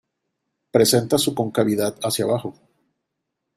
Presenta 0.71 1.19
su 1.19 1.35
concavidad 1.35 1.95
hacia 2.03 2.25
abajo. 2.25 2.55